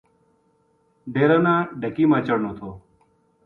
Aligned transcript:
ڈیرا 1.13 1.37
نا 1.45 1.53
ڈھکی 1.81 2.05
ما 2.09 2.17
چڑھنو 2.27 2.51
تھو 2.57 2.69